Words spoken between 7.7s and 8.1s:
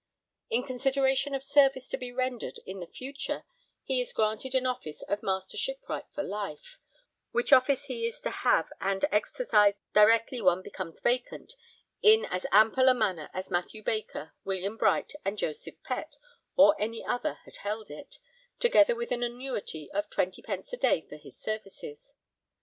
he